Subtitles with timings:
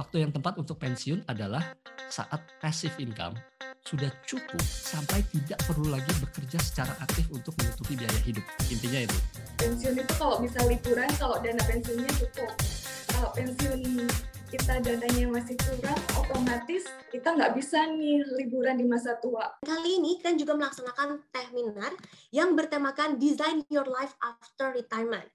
[0.00, 1.76] waktu yang tepat untuk pensiun adalah
[2.08, 3.36] saat passive income
[3.84, 8.44] sudah cukup sampai tidak perlu lagi bekerja secara aktif untuk menutupi biaya hidup.
[8.72, 9.18] Intinya itu.
[9.60, 12.50] Pensiun itu kalau bisa liburan, kalau dana pensiunnya cukup.
[13.12, 14.08] Kalau pensiun
[14.50, 16.82] kita dananya masih kurang, otomatis
[17.12, 19.52] kita nggak bisa nih liburan di masa tua.
[19.64, 21.92] Kali ini kan juga melaksanakan seminar
[22.32, 25.28] yang bertemakan Design Your Life After Retirement.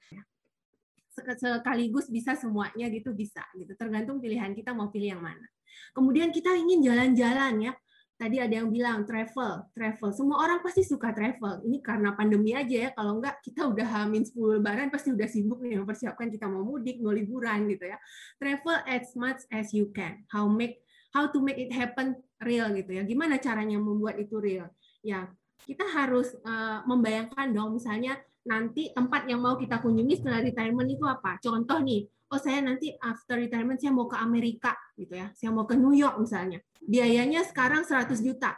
[1.16, 5.48] Sekaligus bisa semuanya gitu bisa gitu, tergantung pilihan kita mau pilih yang mana.
[5.96, 7.74] Kemudian kita ingin jalan-jalan ya,
[8.16, 10.10] tadi ada yang bilang travel, travel.
[10.16, 11.64] Semua orang pasti suka travel.
[11.68, 12.90] Ini karena pandemi aja ya.
[12.96, 17.04] Kalau enggak kita udah hamin 10 lebaran pasti udah sibuk nih mempersiapkan kita mau mudik,
[17.04, 17.98] mau liburan gitu ya.
[18.40, 20.24] Travel as much as you can.
[20.32, 23.04] How make how to make it happen real gitu ya.
[23.04, 24.68] Gimana caranya membuat itu real?
[25.04, 25.32] Ya,
[25.64, 31.06] kita harus uh, membayangkan dong misalnya nanti tempat yang mau kita kunjungi setelah retirement itu
[31.06, 31.42] apa?
[31.42, 35.66] Contoh nih, oh saya nanti after retirement saya mau ke Amerika gitu ya, saya mau
[35.66, 36.62] ke New York misalnya.
[36.86, 38.54] Biayanya sekarang 100 juta.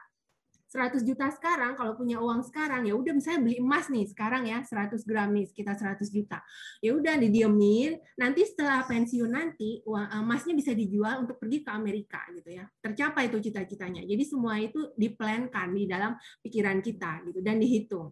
[0.67, 4.59] 100 juta sekarang kalau punya uang sekarang ya udah misalnya beli emas nih sekarang ya
[4.67, 6.43] 100 gram nih sekitar 100 juta.
[6.83, 11.71] Ya udah didiemin, nanti setelah pensiun nanti uang eh, emasnya bisa dijual untuk pergi ke
[11.71, 12.67] Amerika gitu ya.
[12.83, 14.03] Tercapai itu cita-citanya.
[14.03, 18.11] Jadi semua itu diplankan di dalam pikiran kita gitu dan dihitung.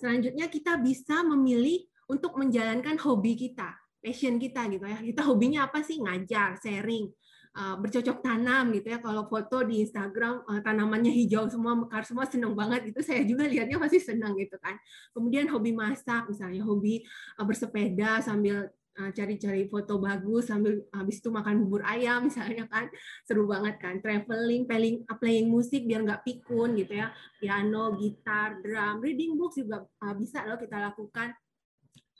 [0.00, 4.96] Selanjutnya kita bisa memilih untuk menjalankan hobi kita, passion kita gitu ya.
[4.96, 6.00] Kita hobinya apa sih?
[6.00, 7.12] Ngajar, sharing,
[7.52, 8.98] eh, bercocok tanam gitu ya.
[9.04, 13.44] Kalau foto di Instagram eh, tanamannya hijau semua, mekar semua, seneng banget itu saya juga
[13.44, 14.80] lihatnya pasti senang gitu kan.
[15.12, 18.72] Kemudian hobi masak misalnya, hobi eh, bersepeda sambil
[19.08, 22.92] cari-cari foto bagus sambil habis itu makan bubur ayam misalnya kan
[23.24, 27.08] seru banget kan traveling playing playing musik biar nggak pikun gitu ya
[27.40, 29.88] piano gitar drum reading books juga
[30.20, 31.32] bisa loh kita lakukan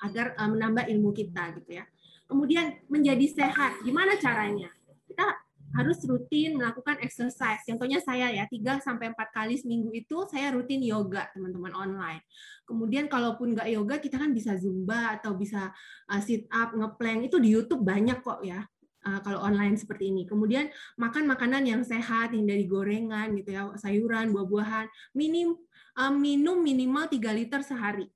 [0.00, 1.84] agar uh, menambah ilmu kita gitu ya.
[2.24, 4.70] Kemudian menjadi sehat, gimana caranya?
[5.04, 5.26] Kita
[5.76, 7.62] harus rutin melakukan exercise.
[7.66, 12.22] Contohnya saya ya, 3 sampai 4 kali seminggu itu saya rutin yoga, teman-teman online.
[12.66, 15.70] Kemudian kalaupun nggak yoga, kita kan bisa zumba atau bisa
[16.10, 18.66] uh, sit up, ngeplank itu di YouTube banyak kok ya.
[19.00, 20.28] Uh, kalau online seperti ini.
[20.28, 20.68] Kemudian
[21.00, 25.56] makan makanan yang sehat, yang dari gorengan gitu ya, sayuran, buah-buahan, minim
[25.96, 28.10] uh, minum minimal 3 liter sehari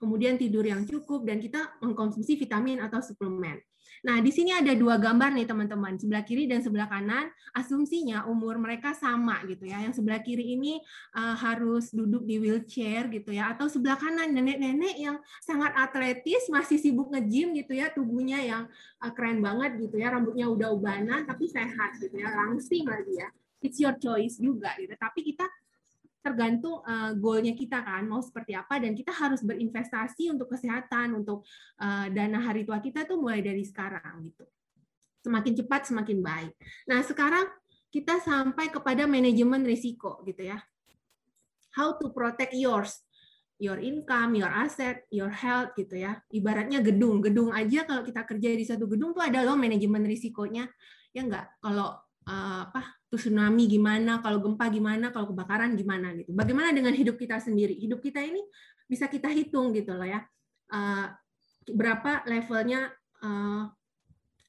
[0.00, 3.60] kemudian tidur yang cukup, dan kita mengkonsumsi vitamin atau suplemen.
[4.00, 7.28] Nah, di sini ada dua gambar nih teman-teman, sebelah kiri dan sebelah kanan.
[7.52, 9.84] Asumsinya umur mereka sama gitu ya.
[9.84, 10.80] Yang sebelah kiri ini
[11.12, 16.80] uh, harus duduk di wheelchair gitu ya, atau sebelah kanan nenek-nenek yang sangat atletis, masih
[16.80, 18.62] sibuk nge-gym gitu ya, tubuhnya yang
[19.04, 23.28] uh, keren banget gitu ya, rambutnya udah ubanan tapi sehat gitu ya, langsing lagi ya.
[23.60, 24.96] It's your choice juga gitu.
[24.96, 25.44] Tapi kita
[26.20, 31.44] tergantung uh, goalnya kita kan mau seperti apa dan kita harus berinvestasi untuk kesehatan untuk
[31.80, 34.44] uh, dana hari tua kita tuh mulai dari sekarang gitu
[35.24, 36.52] semakin cepat semakin baik
[36.84, 37.48] nah sekarang
[37.90, 40.60] kita sampai kepada manajemen risiko gitu ya
[41.74, 43.00] how to protect yours
[43.60, 46.16] your income, your asset, your health gitu ya.
[46.32, 50.64] Ibaratnya gedung, gedung aja kalau kita kerja di satu gedung tuh ada loh manajemen risikonya.
[51.12, 51.92] Ya enggak, kalau
[52.24, 56.30] uh, apa tsunami gimana, kalau gempa gimana, kalau kebakaran gimana gitu.
[56.30, 57.74] Bagaimana dengan hidup kita sendiri?
[57.74, 58.38] Hidup kita ini
[58.86, 60.22] bisa kita hitung gitu loh ya.
[60.70, 61.10] Uh,
[61.66, 63.66] berapa levelnya uh,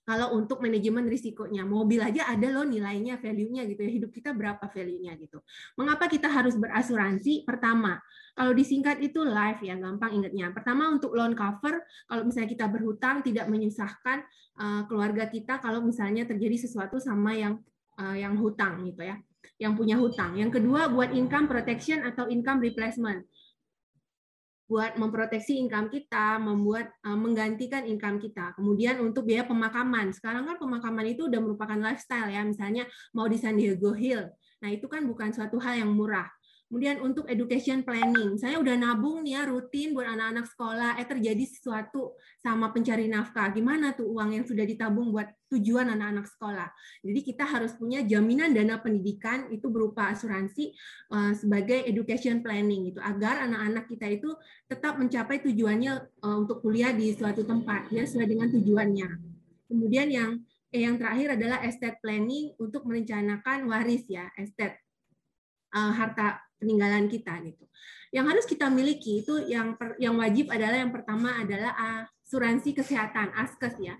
[0.01, 1.63] kalau untuk manajemen risikonya.
[1.63, 3.91] Mobil aja ada loh nilainya, value-nya gitu ya.
[4.01, 5.39] Hidup kita berapa value-nya gitu.
[5.77, 7.47] Mengapa kita harus berasuransi?
[7.47, 8.01] Pertama,
[8.35, 10.51] kalau disingkat itu life ya, gampang ingatnya.
[10.51, 14.25] Pertama untuk loan cover, kalau misalnya kita berhutang tidak menyusahkan
[14.57, 17.61] uh, keluarga kita kalau misalnya terjadi sesuatu sama yang
[18.01, 19.21] uh, yang hutang gitu ya,
[19.61, 20.33] yang punya hutang.
[20.33, 23.21] Yang kedua buat income protection atau income replacement.
[24.65, 28.55] Buat memproteksi income kita, membuat uh, menggantikan income kita.
[28.57, 30.15] Kemudian untuk biaya pemakaman.
[30.15, 34.31] Sekarang kan pemakaman itu udah merupakan lifestyle ya, misalnya mau di San Diego Hill.
[34.61, 36.29] Nah, itu kan bukan suatu hal yang murah
[36.71, 41.43] Kemudian untuk education planning, saya udah nabung nih ya rutin buat anak-anak sekolah, eh terjadi
[41.43, 43.51] sesuatu sama pencari nafkah.
[43.51, 46.71] Gimana tuh uang yang sudah ditabung buat tujuan anak-anak sekolah?
[47.03, 50.71] Jadi kita harus punya jaminan dana pendidikan itu berupa asuransi
[51.11, 54.31] uh, sebagai education planning itu agar anak-anak kita itu
[54.71, 59.09] tetap mencapai tujuannya uh, untuk kuliah di suatu tempat ya sesuai dengan tujuannya.
[59.67, 60.39] Kemudian yang
[60.71, 64.79] eh, yang terakhir adalah estate planning untuk merencanakan waris ya, estate
[65.75, 67.65] uh, harta peninggalan kita gitu.
[68.13, 71.73] Yang harus kita miliki itu yang per, yang wajib adalah yang pertama adalah
[72.05, 73.97] asuransi kesehatan ASKES ya.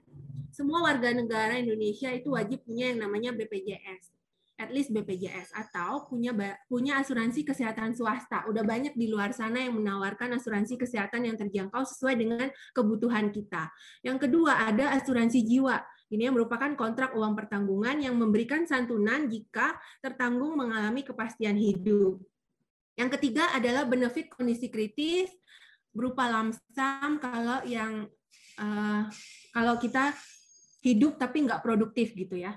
[0.54, 4.22] Semua warga negara Indonesia itu wajib punya yang namanya BPJS
[4.62, 6.30] at least BPJS atau punya
[6.70, 8.46] punya asuransi kesehatan swasta.
[8.46, 12.48] Udah banyak di luar sana yang menawarkan asuransi kesehatan yang terjangkau sesuai dengan
[12.78, 13.74] kebutuhan kita.
[14.06, 15.82] Yang kedua ada asuransi jiwa
[16.12, 22.20] Ini yang merupakan kontrak uang pertanggungan yang memberikan santunan jika tertanggung mengalami kepastian hidup.
[23.00, 25.32] Yang ketiga adalah benefit kondisi kritis
[25.92, 28.08] berupa lamsam kalau yang
[28.60, 29.04] uh,
[29.52, 30.16] kalau kita
[30.82, 32.56] hidup tapi nggak produktif gitu ya.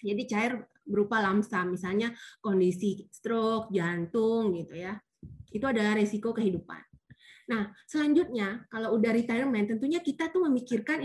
[0.00, 0.52] Jadi cair
[0.86, 4.94] berupa lamsam, misalnya kondisi stroke, jantung gitu ya.
[5.50, 6.78] Itu adalah resiko kehidupan.
[7.46, 11.02] Nah, selanjutnya kalau udah retirement tentunya kita tuh memikirkan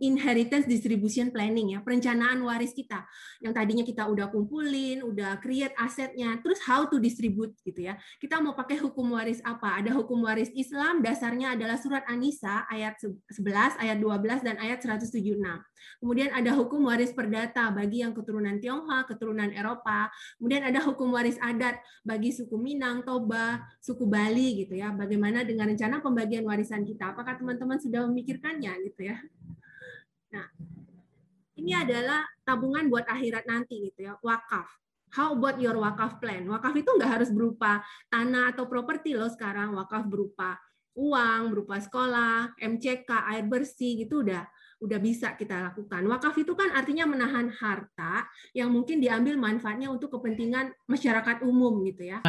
[0.00, 3.02] inheritance distribution planning ya, perencanaan waris kita.
[3.42, 7.98] Yang tadinya kita udah kumpulin, udah create asetnya, terus how to distribute gitu ya.
[8.20, 9.80] Kita mau pakai hukum waris apa?
[9.82, 15.40] Ada hukum waris Islam, dasarnya adalah surat An-Nisa ayat 11, ayat 12 dan ayat 176.
[16.00, 20.08] Kemudian ada hukum waris perdata bagi yang keturunan Tionghoa, keturunan Eropa.
[20.40, 24.92] Kemudian ada hukum waris adat bagi suku Minang, Toba, suku Bali gitu ya.
[24.92, 27.12] Bagaimana dengan rencana pembagian warisan kita?
[27.12, 29.16] Apakah teman-teman sudah memikirkannya gitu ya?
[31.56, 34.68] Ini adalah tabungan buat akhirat nanti gitu ya, wakaf.
[35.16, 36.44] How about your wakaf plan?
[36.44, 37.80] Wakaf itu nggak harus berupa
[38.12, 39.72] tanah atau properti loh sekarang.
[39.72, 40.60] Wakaf berupa
[40.96, 44.44] uang, berupa sekolah, MCK, air bersih gitu udah
[44.76, 46.04] udah bisa kita lakukan.
[46.04, 52.12] Wakaf itu kan artinya menahan harta yang mungkin diambil manfaatnya untuk kepentingan masyarakat umum gitu
[52.12, 52.20] ya.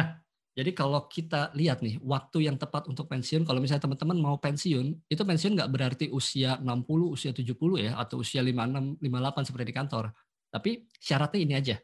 [0.58, 5.06] Jadi kalau kita lihat nih, waktu yang tepat untuk pensiun, kalau misalnya teman-teman mau pensiun,
[5.06, 9.76] itu pensiun nggak berarti usia 60, usia 70 ya, atau usia 56, 58 seperti di
[9.78, 10.04] kantor.
[10.50, 11.76] Tapi syaratnya ini aja.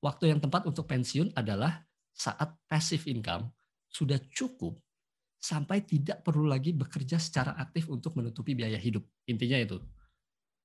[0.00, 3.52] Waktu yang tepat untuk pensiun adalah saat passive income
[3.92, 4.80] sudah cukup
[5.36, 9.04] sampai tidak perlu lagi bekerja secara aktif untuk menutupi biaya hidup.
[9.28, 9.76] Intinya itu.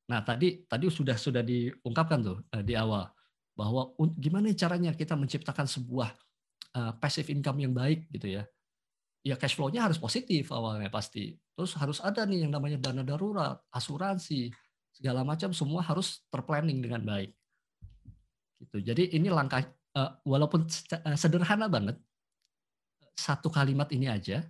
[0.07, 3.03] Nah, tadi tadi sudah sudah diungkapkan tuh eh, di awal
[3.51, 6.15] bahwa gimana caranya kita menciptakan sebuah
[6.73, 8.43] uh, passive income yang baik gitu ya.
[9.23, 11.39] Ya cash flow-nya harus positif awalnya pasti.
[11.55, 14.51] Terus harus ada nih yang namanya dana darurat, asuransi,
[14.91, 17.31] segala macam semua harus terplanning dengan baik.
[18.59, 18.77] Gitu.
[18.83, 19.63] Jadi ini langkah
[19.95, 21.95] uh, walaupun eh, sederhana banget
[23.13, 24.41] satu kalimat ini aja,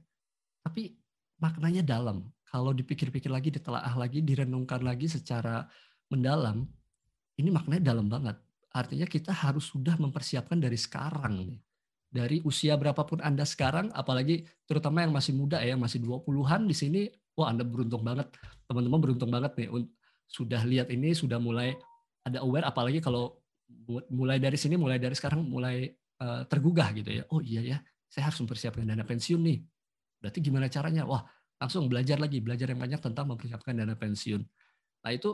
[0.64, 0.96] tapi
[1.38, 2.32] maknanya dalam.
[2.48, 5.66] Kalau dipikir-pikir lagi, ditelaah lagi, direnungkan lagi secara
[6.08, 6.70] mendalam,
[7.42, 8.38] ini maknanya dalam banget.
[8.74, 11.58] Artinya kita harus sudah mempersiapkan dari sekarang nih
[12.14, 17.02] dari usia berapapun Anda sekarang, apalagi terutama yang masih muda ya, masih 20-an di sini,
[17.34, 18.30] wah Anda beruntung banget.
[18.70, 19.74] Teman-teman beruntung banget nih
[20.30, 21.74] sudah lihat ini, sudah mulai
[22.22, 23.42] ada aware apalagi kalau
[24.14, 25.90] mulai dari sini, mulai dari sekarang mulai
[26.22, 27.24] uh, tergugah gitu ya.
[27.34, 29.60] Oh iya ya, saya harus mempersiapkan dana pensiun nih.
[30.22, 31.10] Berarti gimana caranya?
[31.10, 31.26] Wah,
[31.58, 34.42] langsung belajar lagi, belajar yang banyak tentang mempersiapkan dana pensiun.
[35.02, 35.34] Nah, itu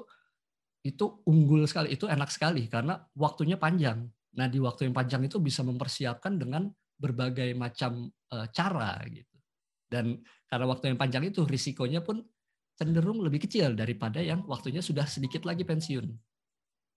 [0.80, 5.42] itu unggul sekali, itu enak sekali karena waktunya panjang Nah, di waktu yang panjang itu
[5.42, 9.36] bisa mempersiapkan dengan berbagai macam uh, cara gitu.
[9.90, 12.22] Dan karena waktu yang panjang itu risikonya pun
[12.78, 16.06] cenderung lebih kecil daripada yang waktunya sudah sedikit lagi pensiun.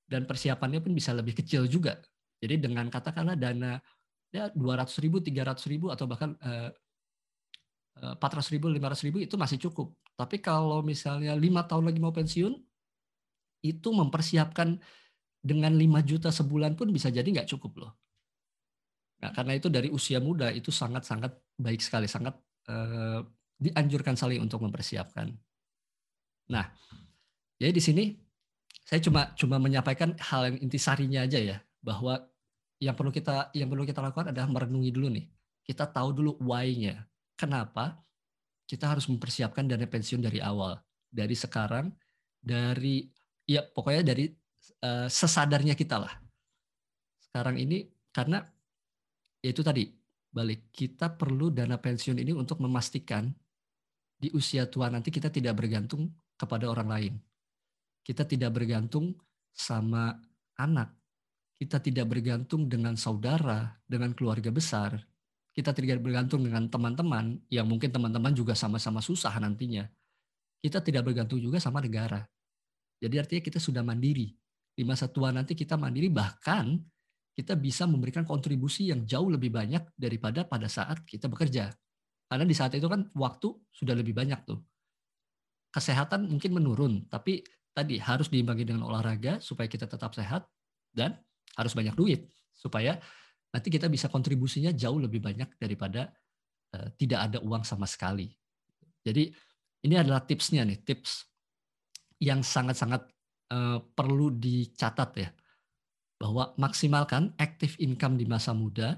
[0.05, 1.96] Dan persiapannya pun bisa lebih kecil juga.
[2.43, 3.81] Jadi dengan katakanlah dana
[4.29, 6.70] ya 200 ribu, 300 ribu atau bahkan uh,
[7.96, 9.94] 400 ribu, 500 ribu itu masih cukup.
[10.17, 12.52] Tapi kalau misalnya lima tahun lagi mau pensiun,
[13.62, 14.76] itu mempersiapkan
[15.43, 17.93] dengan 5 juta sebulan pun bisa jadi nggak cukup loh.
[19.23, 22.39] Nah, karena itu dari usia muda itu sangat-sangat baik sekali, sangat
[22.71, 23.21] eh,
[23.59, 25.31] dianjurkan sekali untuk mempersiapkan.
[26.50, 26.67] Nah,
[27.58, 28.05] jadi di sini
[28.82, 32.19] saya cuma cuma menyampaikan hal yang intisarinya aja ya, bahwa
[32.82, 35.27] yang perlu kita yang perlu kita lakukan adalah merenungi dulu nih.
[35.63, 37.06] Kita tahu dulu why-nya.
[37.39, 38.03] Kenapa
[38.67, 41.94] kita harus mempersiapkan dana pensiun dari awal, dari sekarang,
[42.43, 43.06] dari
[43.46, 44.27] ya pokoknya dari
[44.83, 46.15] uh, sesadarnya kita lah.
[47.19, 48.45] Sekarang ini karena
[49.41, 49.89] ya itu tadi
[50.33, 53.29] balik kita perlu dana pensiun ini untuk memastikan
[54.17, 57.15] di usia tua nanti kita tidak bergantung kepada orang lain.
[58.03, 59.15] Kita tidak bergantung
[59.55, 60.19] sama
[60.59, 60.95] anak.
[61.59, 64.99] Kita tidak bergantung dengan saudara, dengan keluarga besar.
[65.55, 69.87] Kita tidak bergantung dengan teman-teman yang mungkin teman-teman juga sama-sama susah nantinya.
[70.59, 72.27] Kita tidak bergantung juga sama negara.
[72.99, 74.35] Jadi artinya kita sudah mandiri
[74.72, 76.81] di masa tua nanti kita mandiri bahkan
[77.32, 81.72] kita bisa memberikan kontribusi yang jauh lebih banyak daripada pada saat kita bekerja.
[82.29, 84.60] Karena di saat itu kan waktu sudah lebih banyak tuh.
[85.72, 87.41] Kesehatan mungkin menurun, tapi
[87.72, 90.44] tadi harus diimbangi dengan olahraga supaya kita tetap sehat
[90.93, 91.17] dan
[91.56, 93.00] harus banyak duit supaya
[93.48, 96.12] nanti kita bisa kontribusinya jauh lebih banyak daripada
[96.76, 98.29] uh, tidak ada uang sama sekali.
[99.00, 99.32] Jadi
[99.88, 101.26] ini adalah tipsnya nih, tips
[102.22, 103.08] yang sangat-sangat
[103.53, 105.29] Eh, perlu dicatat ya
[106.17, 108.97] bahwa maksimalkan active income di masa muda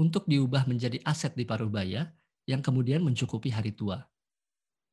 [0.00, 2.08] untuk diubah menjadi aset di paruh baya
[2.48, 4.00] yang kemudian mencukupi hari tua.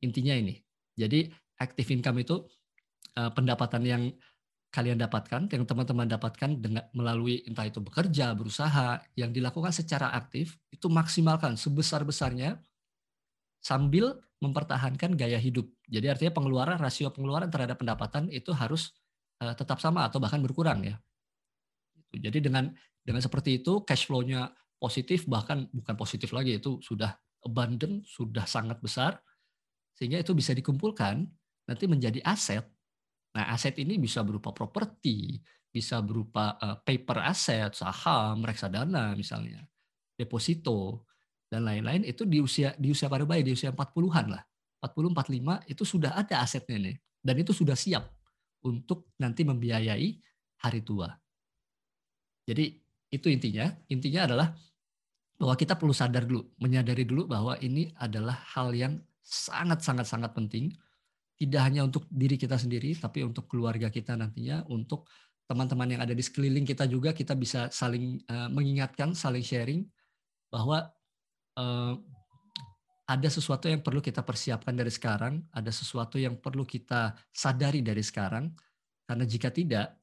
[0.04, 0.60] Intinya ini.
[0.92, 1.24] Jadi
[1.56, 2.36] active income itu
[3.16, 4.02] uh, pendapatan yang
[4.68, 10.60] kalian dapatkan, yang teman-teman dapatkan dengan melalui entah itu bekerja, berusaha, yang dilakukan secara aktif,
[10.68, 12.60] itu maksimalkan sebesar-besarnya
[13.64, 15.66] sambil mempertahankan gaya hidup.
[15.86, 18.94] Jadi artinya pengeluaran, rasio pengeluaran terhadap pendapatan itu harus
[19.42, 20.96] uh, tetap sama atau bahkan berkurang ya.
[22.14, 22.70] Jadi dengan
[23.02, 28.78] dengan seperti itu cash flow-nya positif bahkan bukan positif lagi itu sudah abundant, sudah sangat
[28.78, 29.18] besar
[29.98, 31.26] sehingga itu bisa dikumpulkan
[31.66, 32.62] nanti menjadi aset
[33.38, 35.38] Nah, aset ini bisa berupa properti,
[35.70, 39.62] bisa berupa uh, paper aset, saham, reksadana misalnya,
[40.18, 41.06] deposito
[41.48, 44.42] dan lain-lain itu di usia di usia pada bayi di usia 40-an lah.
[44.78, 48.06] 40 45 itu sudah ada asetnya nih dan itu sudah siap
[48.62, 50.08] untuk nanti membiayai
[50.62, 51.10] hari tua.
[52.46, 52.78] Jadi
[53.08, 53.66] itu intinya.
[53.90, 54.48] Intinya adalah
[55.38, 60.32] bahwa kita perlu sadar dulu, menyadari dulu bahwa ini adalah hal yang sangat sangat sangat
[60.34, 60.72] penting
[61.38, 65.06] tidak hanya untuk diri kita sendiri, tapi untuk keluarga kita nantinya, untuk
[65.46, 69.86] teman-teman yang ada di sekeliling kita juga kita bisa saling uh, mengingatkan, saling sharing
[70.50, 70.90] bahwa
[71.58, 71.98] uh,
[73.08, 78.04] ada sesuatu yang perlu kita persiapkan dari sekarang, ada sesuatu yang perlu kita sadari dari
[78.04, 78.52] sekarang,
[79.08, 79.98] karena jika tidak,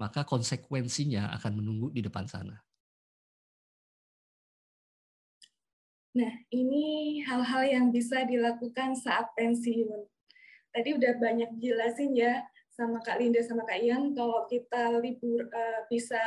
[0.00, 2.58] maka konsekuensinya akan menunggu di depan sana.
[6.12, 10.12] Nah, ini hal-hal yang bisa dilakukan saat pensiun
[10.72, 12.40] tadi udah banyak jelasin ya
[12.72, 16.18] sama Kak Linda sama Kak Ian kalau kita libur uh, bisa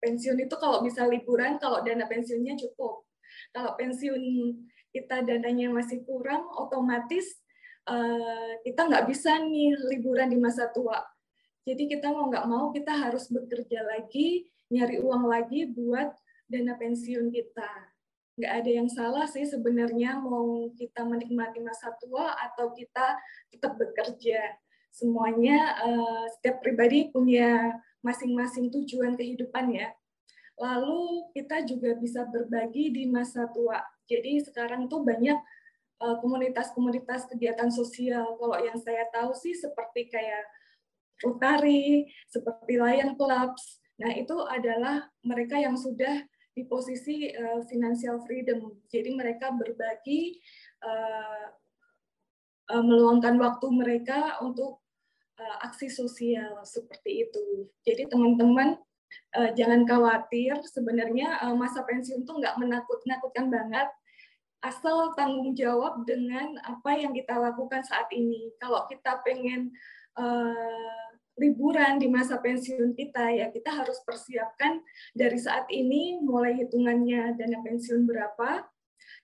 [0.00, 3.04] pensiun itu kalau bisa liburan kalau dana pensiunnya cukup.
[3.50, 4.22] Kalau pensiun
[4.90, 7.38] kita dananya masih kurang, otomatis
[7.86, 10.98] uh, kita nggak bisa nih liburan di masa tua.
[11.66, 16.10] Jadi kita mau nggak mau kita harus bekerja lagi, nyari uang lagi buat
[16.50, 17.90] dana pensiun kita
[18.40, 23.20] nggak ada yang salah sih sebenarnya mau kita menikmati masa tua atau kita
[23.52, 24.56] tetap bekerja.
[24.88, 29.92] Semuanya uh, setiap pribadi punya masing-masing tujuan kehidupan ya.
[30.60, 33.80] Lalu kita juga bisa berbagi di masa tua.
[34.04, 35.40] Jadi sekarang tuh banyak
[36.04, 38.36] eh, komunitas-komunitas kegiatan sosial.
[38.36, 40.44] Kalau yang saya tahu sih seperti kayak
[41.24, 43.80] Rotary, seperti Lion Clubs.
[44.00, 46.24] Nah, itu adalah mereka yang sudah
[46.56, 48.72] di posisi uh, financial freedom.
[48.88, 50.40] Jadi mereka berbagi
[50.80, 51.52] uh,
[52.80, 54.80] meluangkan waktu mereka untuk
[55.40, 57.66] aksi sosial seperti itu.
[57.82, 58.76] Jadi teman-teman
[59.36, 60.58] uh, jangan khawatir.
[60.66, 63.88] Sebenarnya uh, masa pensiun tuh nggak menakut-nakutkan banget.
[64.60, 68.52] Asal tanggung jawab dengan apa yang kita lakukan saat ini.
[68.60, 69.72] Kalau kita pengen
[70.20, 74.84] uh, liburan di masa pensiun kita ya kita harus persiapkan
[75.16, 78.68] dari saat ini mulai hitungannya dana pensiun berapa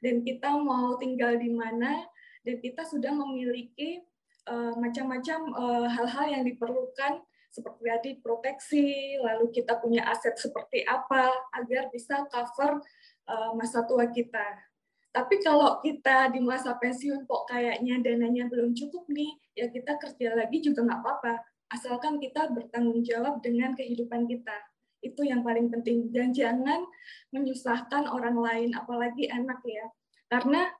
[0.01, 2.09] dan kita mau tinggal di mana
[2.41, 4.01] dan kita sudah memiliki
[4.49, 11.31] uh, macam-macam uh, hal-hal yang diperlukan seperti tadi proteksi lalu kita punya aset seperti apa
[11.57, 12.81] agar bisa cover
[13.31, 14.45] uh, masa tua kita
[15.17, 20.37] tapi kalau kita di masa pensiun kok kayaknya dananya belum cukup nih, ya kita kerja
[20.37, 21.41] lagi juga nggak apa-apa
[21.73, 24.57] asalkan kita bertanggung jawab dengan kehidupan kita.
[25.03, 26.11] Itu yang paling penting.
[26.13, 26.87] Dan jangan
[27.35, 29.87] menyusahkan orang lain, apalagi anak ya.
[30.31, 30.71] Karena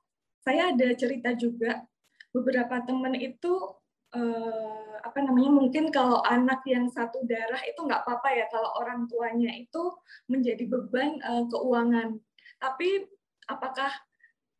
[0.43, 1.83] saya ada cerita juga,
[2.31, 3.73] beberapa teman itu
[4.15, 9.07] eh, apa namanya mungkin kalau anak yang satu darah itu nggak apa-apa ya kalau orang
[9.09, 9.83] tuanya itu
[10.31, 12.19] menjadi beban eh, keuangan.
[12.59, 13.07] Tapi
[13.49, 13.91] apakah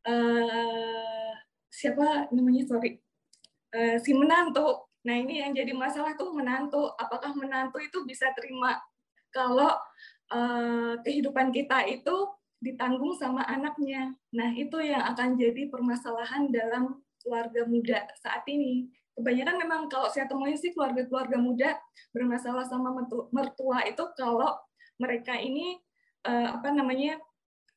[0.07, 1.31] eh,
[1.71, 2.99] siapa namanya sorry
[3.75, 6.91] eh, si menantu Nah ini yang jadi masalah tuh menantu.
[6.99, 8.75] Apakah menantu itu bisa terima
[9.31, 9.71] kalau
[10.35, 12.27] uh, kehidupan kita itu
[12.59, 14.11] ditanggung sama anaknya.
[14.35, 18.91] Nah itu yang akan jadi permasalahan dalam keluarga muda saat ini.
[19.17, 21.73] Kebanyakan memang kalau saya temuin sih keluarga-keluarga muda
[22.13, 22.93] bermasalah sama
[23.33, 24.53] mertua itu kalau
[25.01, 25.81] mereka ini
[26.29, 27.17] uh, apa namanya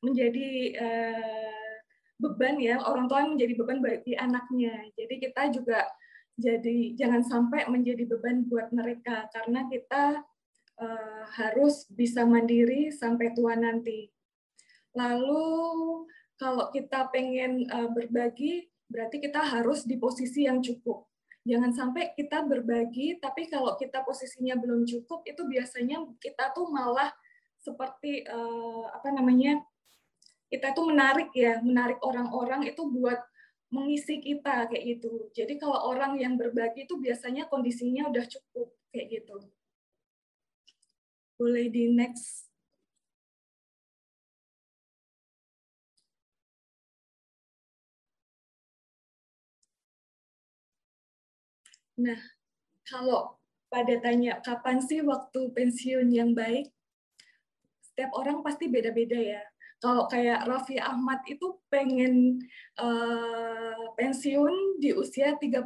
[0.05, 1.73] menjadi uh,
[2.21, 4.85] beban ya orang tua menjadi beban bagi anaknya.
[4.93, 5.81] Jadi kita juga
[6.37, 10.21] jadi jangan sampai menjadi beban buat mereka karena kita
[10.77, 14.09] uh, harus bisa mandiri sampai tua nanti.
[14.93, 16.05] Lalu
[16.37, 21.10] kalau kita pengen uh, berbagi berarti kita harus di posisi yang cukup.
[21.41, 27.09] Jangan sampai kita berbagi tapi kalau kita posisinya belum cukup itu biasanya kita tuh malah
[27.57, 29.61] seperti uh, apa namanya?
[30.51, 33.23] kita tuh menarik ya, menarik orang-orang itu buat
[33.71, 35.31] mengisi kita kayak gitu.
[35.31, 39.47] Jadi kalau orang yang berbagi itu biasanya kondisinya udah cukup kayak gitu.
[41.39, 42.50] Boleh di next.
[51.99, 52.19] Nah,
[52.87, 53.35] kalau
[53.67, 56.71] pada tanya kapan sih waktu pensiun yang baik,
[57.83, 59.43] setiap orang pasti beda-beda ya.
[59.81, 62.37] Kalau kayak Raffi Ahmad itu pengen
[62.77, 65.65] uh, pensiun di usia 35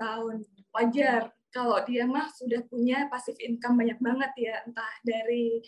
[0.00, 0.48] tahun.
[0.72, 5.58] Wajar kalau dia mah sudah punya pasif income banyak banget ya, entah dari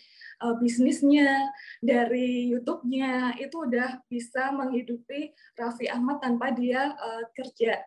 [0.42, 1.50] uh, bisnisnya,
[1.82, 7.82] dari YouTube-nya, itu udah bisa menghidupi Raffi Ahmad tanpa dia uh, kerja.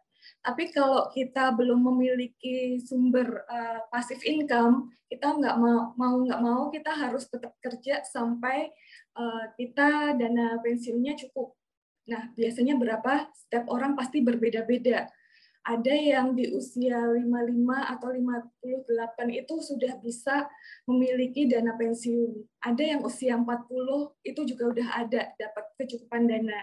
[0.46, 6.70] Tapi kalau kita belum memiliki sumber uh, pasif income, kita nggak mau mau nggak mau
[6.70, 8.70] kita harus tetap kerja sampai
[9.18, 11.58] uh, kita dana pensiunnya cukup.
[12.06, 13.34] Nah, biasanya berapa?
[13.34, 15.10] Setiap orang pasti berbeda-beda
[15.66, 17.26] ada yang di usia 55
[17.98, 20.46] atau 58 itu sudah bisa
[20.86, 22.38] memiliki dana pensiun.
[22.62, 23.66] Ada yang usia 40
[24.22, 26.62] itu juga udah ada dapat kecukupan dana.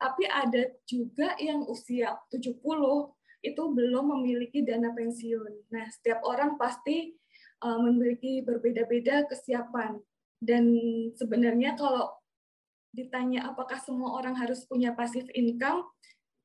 [0.00, 2.56] Tapi ada juga yang usia 70
[3.44, 5.70] itu belum memiliki dana pensiun.
[5.70, 7.14] Nah, setiap orang pasti
[7.62, 9.98] uh, memiliki berbeda-beda kesiapan.
[10.38, 10.70] Dan
[11.18, 12.10] sebenarnya kalau
[12.94, 15.86] ditanya apakah semua orang harus punya passive income,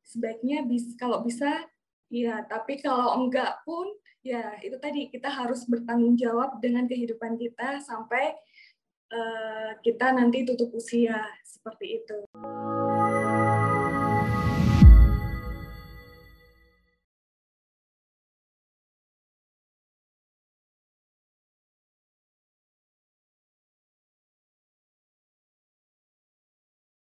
[0.04, 1.66] sebaiknya bis, kalau bisa
[2.14, 3.90] Iya, tapi kalau enggak pun
[4.22, 8.38] ya itu tadi kita harus bertanggung jawab dengan kehidupan kita sampai
[9.10, 12.22] uh, kita nanti tutup usia seperti itu.